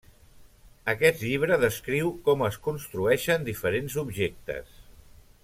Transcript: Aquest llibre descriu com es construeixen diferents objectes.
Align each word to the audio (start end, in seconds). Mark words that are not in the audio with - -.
Aquest 0.93 1.19
llibre 1.25 1.57
descriu 1.63 2.09
com 2.29 2.41
es 2.47 2.57
construeixen 2.69 3.47
diferents 3.51 4.01
objectes. 4.07 4.75